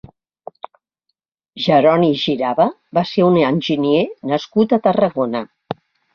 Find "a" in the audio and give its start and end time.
4.77-4.83